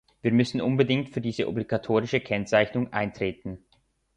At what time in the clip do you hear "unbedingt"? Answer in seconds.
0.61-1.09